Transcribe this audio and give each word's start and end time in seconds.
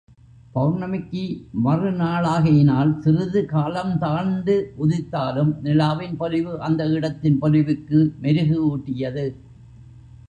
பெளர்ணமிக்கு 0.55 1.23
மறுநாளாகையினால் 1.65 2.93
சிறிது 2.99 3.41
காலந்தாழ்ந்து 3.51 4.55
உதித்தாலும் 4.79 5.53
நிலாவின் 5.61 6.17
பொலிவு 6.17 6.59
அந்த 6.59 6.89
இடத்தின் 6.89 7.39
பொலிவுக்கு 7.41 7.99
மெருகு 8.19 8.57
ஊட்டியது. 8.69 9.25